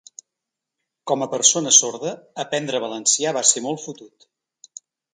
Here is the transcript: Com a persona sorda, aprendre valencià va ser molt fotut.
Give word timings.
Com 1.11 1.25
a 1.25 1.27
persona 1.33 1.75
sorda, 1.79 2.15
aprendre 2.47 2.83
valencià 2.87 3.37
va 3.41 3.47
ser 3.55 3.67
molt 3.71 3.89
fotut. 3.89 4.31